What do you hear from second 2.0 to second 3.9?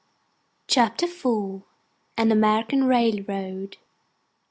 AN AMERICAN RAILROAD.